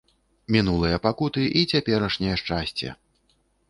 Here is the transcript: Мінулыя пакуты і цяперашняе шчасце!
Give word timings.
Мінулыя 0.55 1.01
пакуты 1.05 1.45
і 1.61 1.63
цяперашняе 1.77 2.35
шчасце! 2.45 2.87